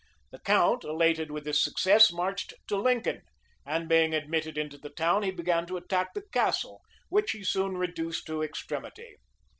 [0.17, 3.21] [*] The count, elated with this success, marched to Lincoln;
[3.67, 7.77] and being admitted into the town, he began to attack the castle, which he soon
[7.77, 9.17] reduced to extremity.